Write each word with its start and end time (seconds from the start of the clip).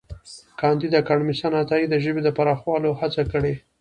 کانديد 0.59 0.91
اکاډميسن 1.01 1.51
عطايي 1.61 1.85
د 1.89 1.95
ژبې 2.03 2.21
د 2.23 2.29
پراخولو 2.37 2.97
هڅه 2.99 3.21
کړې 3.31 3.53
ده. 3.55 3.61